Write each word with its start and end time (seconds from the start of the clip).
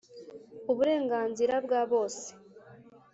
uburenganzira 0.71 1.55
bwa 1.65 1.81
bose 1.91 2.27